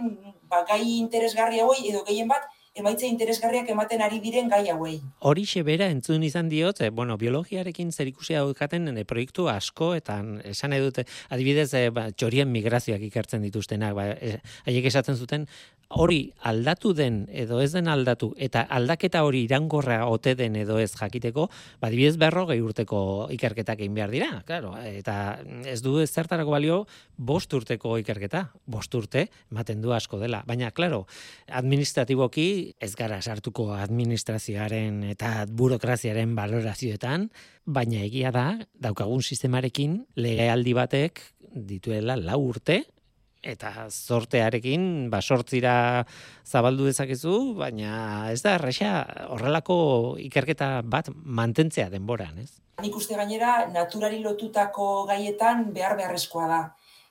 ba, 0.49 0.63
gai 0.69 0.83
interesgarri 0.99 1.63
hoi, 1.63 1.79
edo 1.89 2.03
gehien 2.09 2.29
bat, 2.29 2.45
emaitze 2.73 3.05
interesgarriak 3.05 3.67
ematen 3.69 4.01
ari 4.01 4.17
diren 4.21 4.47
gai 4.49 4.63
hauei. 4.73 4.95
Horixe 5.29 5.61
bera 5.65 5.85
entzun 5.93 6.23
izan 6.25 6.47
diot, 6.49 6.79
e, 6.81 6.89
bueno, 6.89 7.19
biologiarekin 7.21 7.91
zer 7.93 8.09
ikusia 8.09 8.41
daukaten 8.41 8.97
e, 8.97 9.03
proiektu 9.05 9.45
asko 9.51 9.91
eta 9.93 10.15
esan 10.49 10.73
edute, 10.73 11.05
adibidez, 11.29 11.69
e, 11.77 11.83
ba, 11.93 12.07
txorien 12.17 12.49
migrazioak 12.49 13.05
ikertzen 13.09 13.45
dituztenak, 13.45 13.93
ba, 13.93 14.07
haiek 14.65 14.89
esaten 14.89 15.19
zuten, 15.21 15.45
hori 15.89 16.33
aldatu 16.41 16.93
den 16.97 17.23
edo 17.29 17.59
ez 17.61 17.71
den 17.73 17.87
aldatu 17.91 18.31
eta 18.41 18.63
aldaketa 18.69 19.23
hori 19.25 19.43
irangorra 19.47 20.07
ote 20.09 20.33
den 20.35 20.55
edo 20.57 20.79
ez 20.81 20.91
jakiteko, 20.95 21.47
ba 21.81 21.89
adibidez 21.89 22.15
berrogei 22.21 22.59
urteko 22.61 23.27
ikerketak 23.33 23.83
egin 23.83 23.93
behar 23.97 24.13
dira, 24.13 24.29
claro, 24.47 24.73
eta 24.77 25.39
ez 25.69 25.81
du 25.85 25.95
zertarako 26.05 26.55
balio 26.55 26.79
bost 27.17 27.53
urteko 27.53 27.97
ikerketa, 28.01 28.47
bost 28.65 28.95
urte 28.95 29.27
ematen 29.51 29.81
du 29.81 29.93
asko 29.93 30.19
dela, 30.21 30.43
baina 30.47 30.71
claro, 30.71 31.05
administratiboki 31.47 32.47
ez 32.81 32.93
gara 32.95 33.21
sartuko 33.21 33.71
administrazioaren 33.77 35.03
eta 35.13 35.45
burokraziaren 35.49 36.35
valorazioetan, 36.35 37.29
baina 37.65 38.01
egia 38.03 38.31
da 38.31 38.47
daukagun 38.73 39.21
sistemarekin 39.21 40.03
legealdi 40.15 40.73
batek 40.73 41.21
dituela 41.53 42.17
lau 42.17 42.41
urte 42.49 42.81
eta 43.43 43.87
zortearekin 43.91 45.09
basortzira 45.11 46.05
zabaldu 46.47 46.87
dezakezu, 46.87 47.53
baina 47.59 48.31
ez 48.31 48.41
da 48.41 48.55
erresa 48.57 49.03
horrelako 49.35 49.77
ikerketa 50.23 50.81
bat 50.83 51.11
mantentzea 51.13 51.89
denboran, 51.91 52.39
ez? 52.39 52.63
Nik 52.81 52.95
uste 52.97 53.15
gainera 53.19 53.67
naturari 53.69 54.23
lotutako 54.23 55.05
gaietan 55.11 55.67
behar 55.75 55.97
beharrezkoa 55.99 56.47
da. 56.47 56.61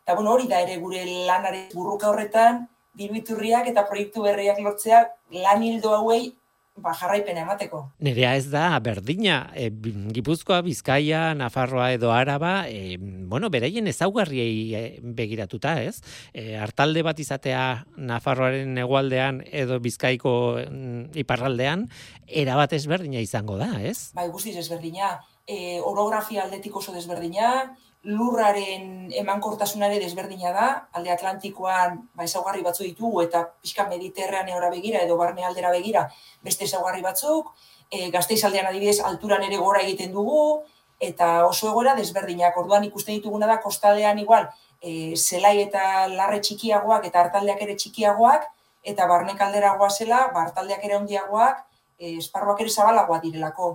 Eta 0.02 0.16
bueno, 0.18 0.32
hori 0.32 0.48
da 0.50 0.60
ere 0.64 0.80
gure 0.82 1.04
lanare 1.28 1.68
burruka 1.74 2.08
horretan, 2.10 2.64
diruiturriak 2.98 3.68
eta 3.70 3.84
proiektu 3.88 4.24
berriak 4.24 4.58
lortzea 4.60 5.04
lan 5.44 5.62
hildo 5.62 5.94
hauei 5.96 6.32
ba, 6.76 6.92
jarraipena 6.96 7.42
emateko. 7.44 7.82
Nerea 8.02 8.32
ez 8.38 8.46
da, 8.50 8.78
berdina, 8.80 9.50
e, 9.54 9.68
Gipuzkoa, 10.16 10.62
Bizkaia, 10.64 11.34
Nafarroa 11.36 11.90
edo 11.92 12.12
Araba, 12.12 12.68
e, 12.68 12.96
bueno, 12.98 13.50
beraien 13.52 13.88
ezaugarriei 13.90 14.74
e, 14.74 14.82
begiratuta, 15.02 15.76
ez? 15.82 16.00
E, 16.32 16.56
artalde 16.56 17.04
bat 17.04 17.20
izatea 17.20 17.84
Nafarroaren 17.96 18.78
egualdean 18.82 19.42
edo 19.50 19.78
Bizkaiko 19.84 20.34
mm, 20.64 21.12
iparraldean, 21.24 21.86
erabat 22.26 22.72
ezberdina 22.78 23.20
izango 23.20 23.58
da, 23.60 23.74
ez? 23.82 24.12
Bai, 24.16 24.28
guztiz 24.32 24.56
ezberdina. 24.56 25.18
E, 25.46 25.80
orografia 25.84 26.46
aldetik 26.46 26.76
oso 26.78 26.94
desberdina, 26.94 27.72
lurraren 28.04 29.12
emankortasunare 29.14 30.00
desberdina 30.02 30.50
da, 30.52 30.68
alde 30.92 31.12
Atlantikoan 31.14 32.00
ba, 32.14 32.24
ezaugarri 32.24 32.62
batzu 32.66 32.82
ditugu 32.82 33.22
eta 33.22 33.44
pixka 33.62 33.86
mediterraneora 33.86 34.70
begira 34.70 35.02
edo 35.06 35.16
barne 35.20 35.44
aldera 35.46 35.70
begira 35.70 36.08
beste 36.42 36.66
ezaugarri 36.66 37.02
batzuk, 37.02 37.52
e, 37.90 38.10
gazteiz 38.10 38.42
aldean 38.44 38.66
adibidez 38.66 38.98
alturan 39.06 39.44
ere 39.46 39.60
gora 39.60 39.84
egiten 39.86 40.10
dugu, 40.12 40.64
eta 40.98 41.46
oso 41.46 41.68
egora 41.70 41.94
desberdinak, 41.98 42.56
orduan 42.58 42.84
ikusten 42.88 43.18
dituguna 43.18 43.46
da 43.46 43.60
kostaldean 43.62 44.18
igual, 44.18 44.48
e, 44.80 45.14
zelai 45.16 45.56
eta 45.62 46.08
larre 46.08 46.40
txikiagoak 46.40 47.06
eta 47.06 47.22
hartaldeak 47.22 47.62
ere 47.62 47.78
txikiagoak, 47.78 48.50
eta 48.82 49.06
barnek 49.06 49.40
alderagoa 49.40 49.90
zela, 49.90 50.26
ba, 50.34 50.48
hartaldeak 50.48 50.84
ere 50.84 50.98
handiagoak, 50.98 51.64
e, 51.98 52.16
esparruak 52.18 52.60
ere 52.66 52.70
zabalagoa 52.70 53.22
direlako. 53.22 53.72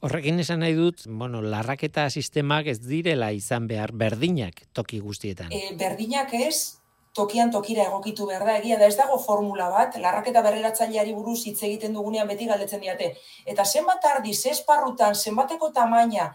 Horrekin 0.00 0.40
esan 0.40 0.62
nahi 0.64 0.72
dut, 0.72 1.02
bueno, 1.06 1.42
larraketa 1.44 2.06
sistemak 2.08 2.70
ez 2.72 2.78
direla 2.80 3.32
izan 3.36 3.66
behar 3.68 3.92
berdinak 3.92 4.62
toki 4.72 5.00
guztietan. 5.04 5.52
E, 5.52 5.74
berdinak 5.76 6.32
ez, 6.38 6.80
tokian 7.16 7.50
tokira 7.52 7.84
egokitu 7.90 8.24
behar 8.30 8.46
da, 8.48 8.54
egia 8.62 8.78
da 8.80 8.88
ez 8.88 8.96
dago 8.96 9.18
formula 9.20 9.68
bat, 9.68 9.98
larraketa 10.00 10.40
berreratzaileari 10.46 11.12
buruz 11.12 11.42
hitz 11.44 11.58
egiten 11.68 11.92
dugunean 11.98 12.30
beti 12.32 12.48
galdetzen 12.48 12.80
diate. 12.80 13.10
Eta 13.44 13.66
zenbat 13.66 14.06
ardi, 14.14 14.32
esparrutan, 14.54 15.14
zenbateko 15.14 15.68
tamaina, 15.76 16.30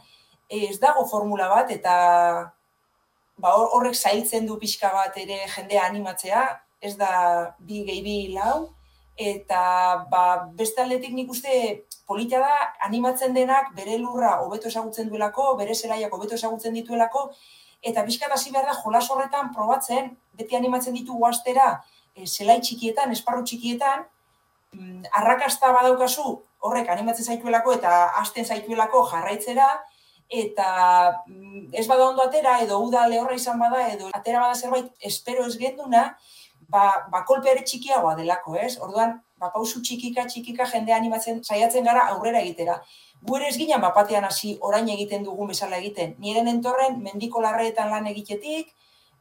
ez 0.49 0.77
dago 0.79 1.07
formula 1.09 1.49
bat, 1.49 1.73
eta 1.73 1.95
ba, 3.41 3.55
horrek 3.55 3.95
zailtzen 3.95 4.45
du 4.45 4.59
pixka 4.61 4.93
bat 4.93 5.17
ere 5.17 5.41
jendea 5.55 5.89
animatzea, 5.89 6.45
ez 6.85 6.95
da 7.01 7.11
bi 7.59 7.81
gehi 7.87 8.05
bi 8.05 8.17
lau, 8.35 8.75
eta 9.17 10.05
ba, 10.11 10.25
beste 10.53 10.83
aldetik 10.83 11.17
nik 11.17 11.33
uste 11.33 11.55
polita 12.05 12.39
da 12.39 12.55
animatzen 12.87 13.33
denak 13.33 13.71
bere 13.75 13.97
lurra 13.97 14.39
hobeto 14.43 14.69
ezagutzen 14.69 15.09
duelako, 15.09 15.53
bere 15.59 15.75
zelaiak 15.75 16.13
hobeto 16.13 16.35
ezagutzen 16.35 16.73
dituelako, 16.77 17.29
eta 17.85 18.03
bizkat 18.05 18.31
hasi 18.33 18.51
behar 18.53 18.65
da 18.69 18.75
jolas 18.77 19.05
horretan 19.09 19.51
probatzen, 19.53 20.11
beti 20.37 20.57
animatzen 20.57 20.93
ditugu 20.97 21.25
astera, 21.27 21.69
e, 22.15 22.25
zelai 22.25 22.59
txikietan, 22.61 23.11
esparru 23.15 23.43
txikietan, 23.45 24.05
mm, 24.73 25.11
arrakasta 25.21 25.71
badaukazu 25.75 26.27
horrek 26.65 26.89
animatzen 26.89 27.25
zaituelako 27.25 27.75
eta 27.77 27.97
hasten 28.21 28.45
zaituelako 28.45 29.03
jarraitzera, 29.11 29.67
eta 30.29 30.69
mm, 31.27 31.67
ez 31.73 31.85
bada 31.87 32.09
ondo 32.09 32.23
atera, 32.25 32.59
edo 32.65 32.79
uda 32.87 33.05
lehorra 33.11 33.37
izan 33.37 33.61
bada, 33.61 33.87
edo 33.93 34.09
atera 34.13 34.41
bada 34.41 34.55
zerbait 34.55 34.89
espero 34.99 35.45
ez 35.45 35.57
genduna, 35.61 36.07
ba, 36.69 36.87
ba 37.11 37.23
kolpe 37.25 37.51
ere 37.51 37.63
txikiagoa 37.65 38.15
delako, 38.17 38.55
ez? 38.57 38.75
Orduan, 38.81 39.19
ba, 39.37 39.51
pausu 39.53 39.81
txikika, 39.81 40.25
txikika 40.31 40.67
jende 40.71 40.93
animatzen 40.93 41.43
saiatzen 41.43 41.85
gara 41.87 42.07
aurrera 42.13 42.41
egitera. 42.45 42.79
Gu 43.25 43.37
ere 43.39 43.49
ez 43.49 43.57
ginen 43.57 43.81
bapatean 43.81 44.25
hasi 44.27 44.55
orain 44.61 44.89
egiten 44.95 45.23
dugun 45.27 45.51
bezala 45.51 45.77
egiten. 45.81 46.15
Niren 46.19 46.47
entorren 46.51 46.99
mendiko 47.03 47.41
larreetan 47.41 47.91
lan 47.91 48.07
egitetik, 48.11 48.73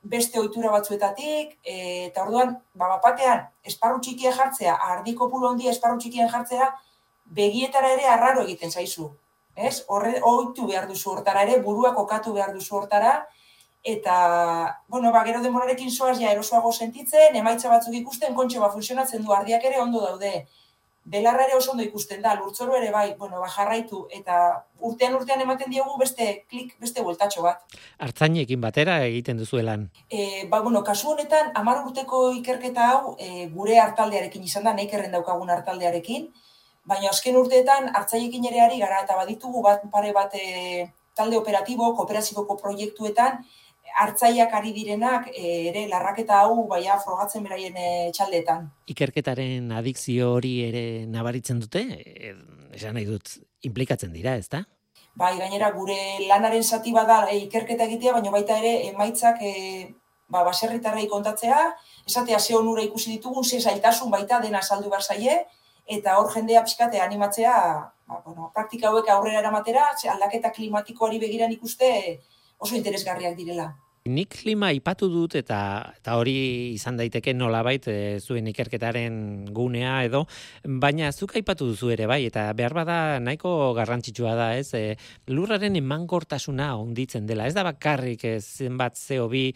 beste 0.04 0.38
ohitura 0.40 0.70
batzuetatik, 0.70 1.58
e, 1.64 1.76
eta 2.06 2.24
orduan, 2.26 2.58
ba, 2.74 2.88
bapatean 2.96 3.46
esparru 3.64 4.00
txikia 4.04 4.34
jartzea, 4.36 4.74
ardiko 4.96 5.30
pulo 5.32 5.50
handia 5.50 5.72
esparru 5.72 5.98
txikien 5.98 6.28
jartzea, 6.28 6.72
begietara 7.38 7.92
ere 7.96 8.10
arraro 8.12 8.44
egiten 8.44 8.70
zaizu. 8.70 9.08
Ez? 9.54 9.84
Horre, 9.88 10.18
ohitu 10.28 10.66
behar 10.68 10.88
duzu 10.90 11.14
hortara 11.14 11.44
ere, 11.46 11.60
burua 11.62 11.94
kokatu 11.96 12.34
behar 12.36 12.52
duzu 12.52 12.76
hortara, 12.76 13.14
eta, 13.84 14.80
bueno, 14.88 15.12
ba, 15.12 15.22
gero 15.28 15.42
demorarekin 15.44 15.90
soaz 15.92 16.18
ja 16.18 16.32
erosoago 16.32 16.72
sentitzen, 16.72 17.36
emaitza 17.36 17.68
batzuk 17.68 17.94
ikusten, 18.00 18.34
kontxe 18.34 18.58
ba, 18.58 18.72
funtzionatzen 18.72 19.22
du, 19.22 19.32
ardiak 19.36 19.64
ere 19.68 19.80
ondo 19.80 20.00
daude. 20.00 20.46
Belarra 21.04 21.44
ere 21.44 21.58
oso 21.58 21.74
ondo 21.74 21.84
ikusten 21.84 22.22
da, 22.24 22.32
lurtzoru 22.38 22.78
ere 22.78 22.88
bai, 22.90 23.10
bueno, 23.18 23.42
ba, 23.42 23.48
jarraitu, 23.52 24.06
eta 24.18 24.38
urtean 24.80 25.18
urtean 25.18 25.42
ematen 25.44 25.68
diogu 25.68 25.98
beste 26.00 26.46
klik, 26.48 26.72
beste 26.80 27.04
bueltatxo 27.04 27.44
bat. 27.44 27.60
Artzainekin 28.06 28.62
batera 28.62 28.96
egiten 29.04 29.36
duzuelan. 29.36 29.90
E, 30.08 30.46
ba, 30.48 30.62
bueno, 30.64 30.80
kasu 30.82 31.10
honetan, 31.12 31.52
amar 31.60 31.82
urteko 31.84 32.30
ikerketa 32.38 32.86
hau, 32.94 33.14
e, 33.20 33.50
gure 33.52 33.76
hartaldearekin 33.82 34.48
izan 34.48 34.64
da, 34.64 34.72
nahi 34.72 34.88
daukagun 35.12 35.50
hartaldearekin, 35.50 36.30
baina 36.88 37.10
azken 37.10 37.36
urteetan, 37.36 37.90
hartzainekin 37.92 38.48
ere 38.48 38.64
ari 38.64 38.80
gara, 38.80 39.02
eta 39.04 39.16
baditugu 39.16 39.60
bat 39.60 39.84
pare 39.92 40.12
bat 40.16 40.32
e, 40.40 40.88
talde 41.14 41.36
operatibo, 41.36 41.92
kooperaziboko 41.94 42.56
proiektuetan, 42.56 43.44
hartzaiak 43.94 44.52
ari 44.58 44.72
direnak 44.74 45.28
eh, 45.30 45.70
ere 45.70 45.86
larraketa 45.88 46.40
hau 46.42 46.66
baia 46.70 46.98
frogatzen 47.02 47.44
beraien 47.46 47.76
eh, 47.78 48.10
txaldetan. 48.14 48.68
Ikerketaren 48.90 49.70
adikzio 49.72 50.32
hori 50.34 50.54
ere 50.66 50.84
nabaritzen 51.10 51.60
dute, 51.62 51.84
e, 51.94 52.34
esan 52.74 52.98
nahi 52.98 53.06
dut, 53.08 53.36
implikatzen 53.62 54.12
dira, 54.12 54.34
ez 54.36 54.48
da? 54.50 54.64
Bai, 55.14 55.36
gainera, 55.38 55.70
gure 55.70 55.96
lanaren 56.26 56.64
zati 56.64 56.92
bada 56.92 57.20
ikerketa 57.38 57.86
egitea, 57.86 58.16
baina 58.16 58.34
baita 58.34 58.58
ere 58.58 58.74
emaitzak 58.90 59.42
e, 59.46 59.54
ba, 60.26 60.42
baserritarrei 60.42 61.06
kontatzea, 61.08 61.60
esatea 62.08 62.40
ze 62.40 62.56
onura 62.58 62.82
ikusi 62.82 63.12
ditugun, 63.12 63.44
ze 63.44 63.60
zaitasun 63.60 64.10
baita 64.10 64.40
dena 64.42 64.62
saldu 64.62 64.90
behar 64.90 65.06
zaie, 65.06 65.44
eta 65.86 66.18
hor 66.18 66.32
jendea 66.34 66.64
pixkate 66.66 67.00
animatzea, 67.00 67.56
ba, 68.10 68.22
bueno, 68.26 68.50
praktika 68.54 68.90
hauek 68.90 69.08
aurrera 69.14 69.38
eramatera, 69.44 69.92
aldaketa 70.16 70.50
klimatikoari 70.50 71.22
begiran 71.22 71.52
ikuste 71.54 71.92
oso 72.58 72.76
interesgarriak 72.76 73.36
direla. 73.36 73.72
Nik 74.04 74.34
klima 74.36 74.68
ipatu 74.76 75.06
dut 75.08 75.32
eta 75.38 75.58
eta 75.96 76.18
hori 76.20 76.34
izan 76.74 76.98
daiteke 76.98 77.32
nolabait 77.32 77.86
e, 77.88 77.94
zuen 78.20 78.50
ikerketaren 78.50 79.14
gunea 79.56 79.94
edo 80.04 80.26
baina 80.82 81.08
zuk 81.08 81.32
aipatu 81.40 81.70
duzu 81.70 81.88
ere 81.94 82.04
bai 82.04 82.18
eta 82.26 82.42
behar 82.52 82.76
bada 82.76 82.98
nahiko 83.24 83.72
garrantzitsua 83.78 84.34
da 84.36 84.50
ez 84.58 84.74
e, 84.76 84.82
lurraren 85.32 85.80
emankortasuna 85.80 86.68
onditzen 86.82 87.24
dela 87.24 87.48
ez 87.48 87.54
da 87.56 87.64
bakarrik 87.64 88.26
e, 88.28 88.34
zenbat 88.44 89.00
CO2 89.00 89.46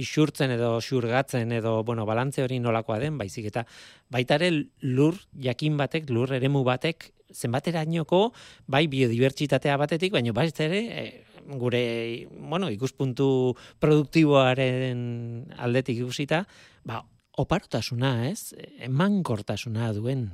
isurtzen 0.00 0.56
edo 0.56 0.78
xurgatzen 0.80 1.52
edo 1.60 1.82
bueno 1.84 2.08
balantze 2.08 2.46
hori 2.46 2.62
nolakoa 2.64 3.02
den 3.04 3.20
baizik 3.20 3.52
eta 3.52 3.66
baita 4.08 4.40
ere 4.40 4.54
lur 4.80 5.20
jakin 5.36 5.76
batek 5.76 6.08
lur 6.08 6.32
eremu 6.32 6.64
batek 6.64 7.10
zenbaterainoko 7.28 8.30
bai 8.66 8.86
biodibertsitatea 8.88 9.76
batetik 9.76 10.16
baina 10.16 10.32
bai 10.32 10.48
ere 10.64 10.84
e, 10.88 11.08
gure, 11.56 12.28
bueno, 12.30 12.68
ikuspuntu 12.70 13.54
produktiboaren 13.80 15.54
aldetik 15.56 16.02
ikusita, 16.02 16.44
ba, 16.84 17.02
oparotasuna, 17.38 18.28
ez? 18.28 18.52
Emankortasuna 18.84 19.92
duen. 19.96 20.28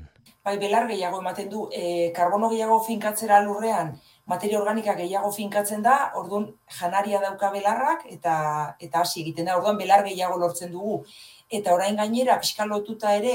Bai, 0.44 0.59
belar 0.61 0.88
gehiago 0.90 1.23
ematen 1.23 1.49
du, 1.49 1.68
e, 1.73 2.11
karbono 2.16 2.50
gehiago 2.52 2.80
finkatzera 2.85 3.38
lurrean, 3.44 3.94
materia 4.28 4.59
organika 4.61 4.92
gehiago 4.99 5.30
finkatzen 5.33 5.85
da, 5.85 5.94
orduan 6.21 6.50
janaria 6.78 7.21
dauka 7.23 7.50
belarrak, 7.54 8.04
eta 8.12 8.35
eta 8.80 9.04
hasi 9.04 9.23
egiten 9.23 9.49
da, 9.49 9.56
orduan 9.56 9.78
belar 9.80 10.04
gehiago 10.04 10.37
lortzen 10.40 10.73
dugu. 10.73 10.99
Eta 11.49 11.73
orain 11.73 11.97
gainera, 11.97 12.37
fiskal 12.42 12.68
lotuta 12.68 13.14
ere, 13.16 13.35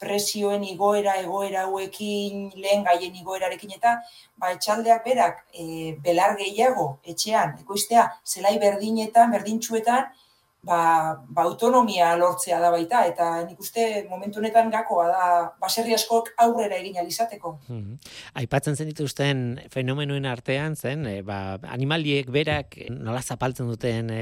presioen 0.00 0.64
igoera, 0.64 1.18
egoera 1.20 1.66
hauekin, 1.66 2.48
lehen 2.56 2.86
gaien 2.88 3.16
igoerarekin 3.20 3.76
eta 3.76 3.98
ba, 4.40 4.52
etxaldeak 4.54 5.04
berak 5.04 5.44
e, 5.52 5.94
belar 6.06 6.36
gehiago 6.40 6.88
etxean, 7.04 7.58
ekoiztea, 7.64 8.06
zelai 8.24 8.56
berdinetan, 8.62 9.30
berdintxuetan, 9.36 10.08
ba, 10.62 11.16
ba 11.28 11.42
autonomia 11.42 12.12
lortzea 12.20 12.60
da 12.60 12.70
baita, 12.72 13.02
eta 13.08 13.28
nik 13.46 13.60
uste 13.62 14.04
momentu 14.10 14.40
honetan 14.40 14.70
gakoa 14.72 15.06
da 15.08 15.24
baserri 15.60 15.94
askok 15.96 16.32
aurrera 16.44 16.76
egin 16.76 16.98
alizateko. 17.00 17.54
Hmm. 17.68 17.96
Aipatzen 18.40 18.76
zen 18.76 18.90
dituzten 18.90 19.44
fenomenuen 19.72 20.28
artean 20.28 20.76
zen, 20.76 21.06
e, 21.08 21.20
ba, 21.26 21.58
animaliek 21.72 22.30
berak 22.32 22.76
nola 22.92 23.22
zapaltzen 23.22 23.70
duten 23.72 24.12
e, 24.12 24.20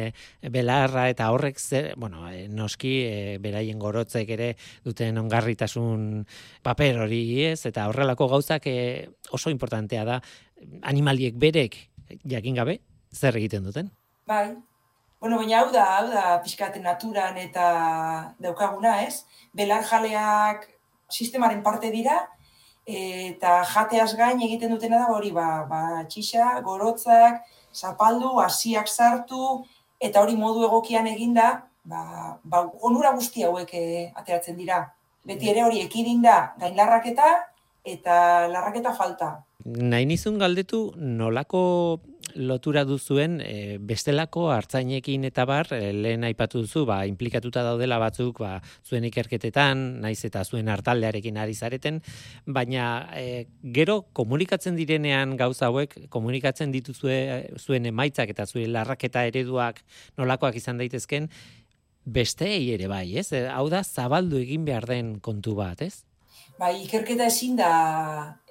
belarra 0.54 1.08
eta 1.10 1.30
horrek 1.34 1.58
zer, 1.58 1.92
bueno, 1.96 2.26
e, 2.30 2.46
noski 2.48 2.94
e, 3.08 3.18
beraien 3.42 3.78
gorotzek 3.82 4.30
ere 4.38 4.52
duten 4.86 5.18
ongarritasun 5.18 6.24
paper 6.62 7.02
hori 7.06 7.22
ez, 7.50 7.60
eta 7.66 7.88
horrelako 7.90 8.30
gauzak 8.30 8.70
e, 8.70 8.78
oso 9.34 9.50
importantea 9.50 10.06
da 10.06 10.20
animaliek 10.86 11.36
berek 11.38 11.76
jakin 12.24 12.56
gabe 12.56 12.80
zer 13.14 13.36
egiten 13.36 13.64
duten. 13.64 13.90
Bai, 14.28 14.52
Bueno, 15.20 15.38
baina 15.40 15.60
hau 15.60 15.70
da, 15.74 15.84
hau 15.98 16.08
da, 16.12 16.24
pixkate 16.44 16.78
naturan 16.78 17.36
eta 17.42 17.68
daukaguna, 18.38 19.00
ez? 19.02 19.24
Belar 19.52 19.82
jaleak 19.82 20.68
sistemaren 21.10 21.62
parte 21.64 21.90
dira, 21.90 22.20
eta 22.86 23.56
jateaz 23.72 24.12
gain 24.16 24.38
egiten 24.46 24.70
dutena 24.70 25.00
da 25.02 25.16
hori, 25.16 25.32
ba, 25.34 25.64
ba 25.68 25.80
txixa, 26.08 26.60
gorotzak, 26.62 27.42
zapaldu, 27.74 28.36
hasiak 28.44 28.86
sartu, 28.86 29.64
eta 30.00 30.22
hori 30.22 30.38
modu 30.38 30.62
egokian 30.68 31.10
eginda, 31.10 31.48
ba, 31.82 32.38
ba, 32.44 32.62
onura 32.86 33.10
guzti 33.18 33.42
hauek 33.42 33.74
eh, 33.74 34.06
ateratzen 34.14 34.56
dira. 34.56 34.84
Beti 35.26 35.50
ere 35.50 35.66
hori 35.66 35.82
ekidin 35.82 36.22
da 36.22 36.38
gain 36.60 36.78
larraketa, 36.78 37.34
eta 37.84 38.46
larraketa 38.52 38.94
falta. 38.94 39.34
Nahi 39.66 40.06
nizun 40.06 40.38
galdetu 40.38 40.92
nolako 40.96 41.60
lotura 42.38 42.84
duzuen 42.86 43.38
e, 43.42 43.78
bestelako 43.82 44.48
hartzainekin 44.54 45.26
eta 45.28 45.44
bar 45.48 45.68
e, 45.74 45.92
lehen 45.92 46.24
aipatu 46.28 46.62
duzu 46.64 46.84
ba 46.86 47.00
inplikatuta 47.10 47.64
daudela 47.66 47.98
batzuk 47.98 48.40
ba 48.44 48.58
zuen 48.86 49.04
ikerketetan 49.10 50.00
naiz 50.04 50.20
eta 50.28 50.44
zuen 50.44 50.70
hartaldearekin 50.70 51.36
ari 51.36 51.54
zareten 51.54 52.00
baina 52.46 53.08
e, 53.18 53.46
gero 53.62 54.00
komunikatzen 54.12 54.78
direnean 54.78 55.36
gauza 55.36 55.68
hauek 55.68 55.98
komunikatzen 56.08 56.72
dituzue 56.72 57.18
zuen 57.58 57.86
emaitzak 57.90 58.30
eta 58.34 58.46
zuen 58.46 58.72
larraketa 58.72 59.26
ereduak 59.26 59.82
nolakoak 60.16 60.56
izan 60.62 60.78
daitezken 60.78 61.28
besteei 62.04 62.70
ere 62.74 62.88
bai 62.88 63.16
ez 63.18 63.32
hau 63.52 63.66
da 63.68 63.82
zabaldu 63.82 64.38
egin 64.38 64.64
behar 64.64 64.86
den 64.86 65.18
kontu 65.20 65.58
bat 65.58 65.82
ez 65.82 66.08
Bai, 66.58 66.72
ikerketa 66.82 67.28
ezin 67.30 67.54
da, 67.58 67.68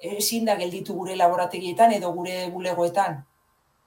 ezin 0.00 0.46
da 0.48 0.54
gelditu 0.56 0.94
gure 0.96 1.16
laborategietan 1.16 1.92
edo 1.92 2.14
gure 2.16 2.46
bulegoetan. 2.54 3.18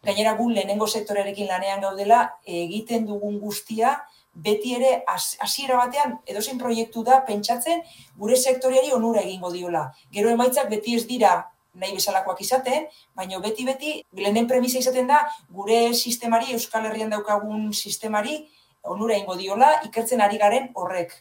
Gainera 0.03 0.33
gu 0.33 0.49
lehenengo 0.49 0.87
sektorearekin 0.87 1.47
lanean 1.47 1.81
gaudela, 1.83 2.23
egiten 2.45 3.05
dugun 3.05 3.37
guztia, 3.39 3.99
beti 4.33 4.75
ere 4.77 4.91
hasiera 5.07 5.77
batean 5.77 6.15
edozein 6.25 6.57
proiektu 6.57 7.03
da 7.03 7.19
pentsatzen 7.27 7.81
gure 8.17 8.37
sektoriari 8.37 8.93
onura 8.95 9.21
egingo 9.21 9.51
diola. 9.51 9.89
Gero 10.11 10.31
emaitzak 10.31 10.69
beti 10.71 10.95
ez 10.95 11.05
dira 11.07 11.35
nahi 11.73 11.93
bezalakoak 11.95 12.41
izaten, 12.43 12.87
baina 13.15 13.39
beti 13.43 13.65
beti 13.67 13.93
lehenen 14.17 14.47
premisa 14.47 14.79
izaten 14.79 15.07
da 15.07 15.21
gure 15.49 15.93
sistemari, 15.93 16.51
Euskal 16.55 16.87
Herrian 16.89 17.11
daukagun 17.11 17.71
sistemari 17.73 18.41
onura 18.83 19.15
egingo 19.15 19.37
diola 19.39 19.73
ikertzen 19.87 20.21
ari 20.21 20.39
garen 20.41 20.71
horrek. 20.73 21.13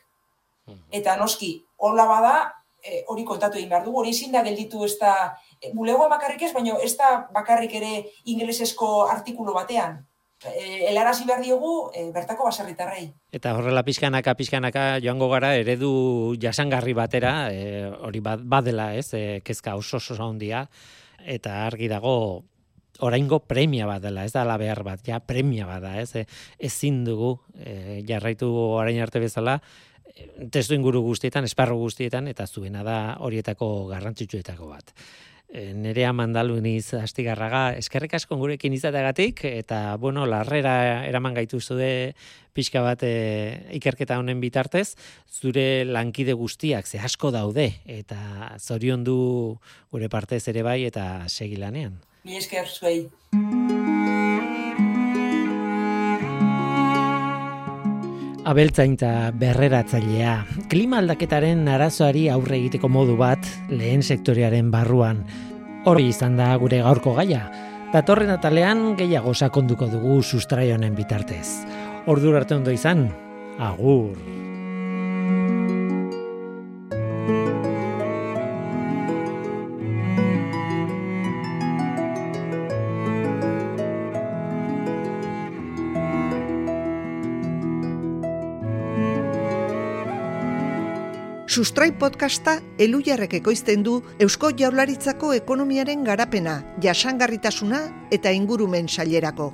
Hmm. 0.67 0.81
Eta 0.91 1.17
noski, 1.21 1.53
hola 1.77 2.07
bada, 2.07 2.35
e, 2.83 3.03
hori 3.09 3.25
kontatu 3.25 3.59
egin 3.59 3.71
behar 3.71 3.85
dugu, 3.85 4.01
hori 4.03 4.13
ezin 4.15 4.33
da 4.33 4.43
gelditu 4.47 4.85
ez 4.85 4.97
da, 5.01 5.15
e, 5.61 5.73
bulegoa 5.75 6.09
bakarrik 6.13 6.43
ez, 6.49 6.53
baina 6.57 6.79
ez 6.85 6.95
da 6.99 7.11
bakarrik 7.35 7.75
ere 7.81 7.93
ingelesezko 8.25 8.91
artikulu 9.09 9.55
batean. 9.57 10.01
E, 10.41 10.87
elarazi 10.89 11.27
behar 11.29 11.43
diogu 11.45 11.91
e, 11.93 12.07
bertako 12.15 12.47
baserritarrei. 12.49 13.11
Eta 13.37 13.53
horrela 13.57 13.85
pixkanaka, 13.85 14.35
pixkanaka 14.39 14.85
joango 15.05 15.29
gara 15.33 15.53
eredu 15.61 15.91
jasangarri 16.41 16.95
batera, 16.97 17.35
e, 17.53 17.91
hori 18.09 18.23
badela 18.25 18.95
ez, 18.97 19.11
e, 19.13 19.41
kezka 19.45 19.77
oso 19.77 20.01
oso 20.01 20.17
handia, 20.25 20.65
eta 21.21 21.67
argi 21.67 21.91
dago 21.93 22.15
oraingo 23.01 23.41
premia 23.45 23.87
bat 23.89 24.03
dela, 24.03 24.25
ez 24.25 24.33
da 24.33 24.45
la 24.45 24.57
behar 24.61 24.83
bat, 24.85 25.03
ja 25.07 25.21
premia 25.21 25.67
bat 25.69 25.83
da, 25.85 25.95
ez, 26.01 26.27
ezin 26.59 27.03
dugu 27.05 27.37
e, 27.57 28.01
jarraitu 28.09 28.49
orain 28.49 29.01
arte 29.01 29.21
bezala, 29.23 29.59
testu 30.53 30.77
inguru 30.77 31.03
guztietan, 31.05 31.47
esparru 31.49 31.79
guztietan, 31.81 32.29
eta 32.31 32.47
zuena 32.47 32.85
da 32.87 33.01
horietako 33.21 33.89
garrantzitsuetako 33.91 34.71
bat. 34.71 34.95
E, 35.51 35.73
nerea 35.75 36.13
mandaluniz 36.15 36.93
astigarraga, 36.95 37.73
eskerrik 37.81 38.15
asko 38.15 38.37
gurekin 38.39 38.75
izateagatik, 38.77 39.43
eta, 39.49 39.97
bueno, 39.99 40.27
larrera 40.31 41.05
eraman 41.09 41.35
gaitu 41.35 41.59
zude 41.61 42.15
pixka 42.55 42.85
bat 42.87 43.03
e, 43.03 43.15
ikerketa 43.81 44.21
honen 44.21 44.39
bitartez, 44.41 44.95
zure 45.27 45.85
lankide 45.89 46.39
guztiak 46.39 46.87
ze 46.87 47.03
asko 47.03 47.33
daude, 47.35 47.73
eta 47.87 48.55
zorion 48.61 49.03
du 49.03 49.19
gure 49.91 50.09
partez 50.09 50.47
ere 50.55 50.63
bai, 50.63 50.85
eta 50.87 51.27
segilanean. 51.27 51.99
Mi 52.23 52.39
esker 52.39 52.69
zuei. 52.71 53.09
Abeltzainta 58.49 59.31
berreratzailea. 59.37 60.33
Klima 60.73 61.01
aldaketaren 61.03 61.67
arazoari 61.69 62.25
aurre 62.33 62.57
egiteko 62.57 62.89
modu 62.89 63.19
bat 63.21 63.45
lehen 63.69 64.01
sektorearen 64.01 64.71
barruan. 64.73 65.21
Hori 65.85 66.09
izan 66.09 66.39
da 66.41 66.55
gure 66.63 66.81
gaurko 66.81 67.13
gaia. 67.21 67.45
Datorren 67.93 68.33
atalean 68.33 68.95
gehiago 68.97 69.35
sakonduko 69.35 69.91
dugu 69.93 70.23
sustraionen 70.23 70.97
bitartez. 70.97 71.67
Ordur 72.09 72.41
arte 72.41 72.57
ondo 72.57 72.73
izan. 72.73 73.11
Agur. 73.61 74.40
Sustrai 91.61 91.91
podcasta 91.93 92.55
elujarrek 92.81 93.35
ekoizten 93.37 93.83
du 93.85 93.99
Eusko 94.25 94.49
Jaurlaritzako 94.57 95.35
ekonomiaren 95.37 96.07
garapena, 96.09 96.55
jasangarritasuna 96.81 97.83
eta 98.17 98.33
ingurumen 98.33 98.89
sailerako. 98.89 99.53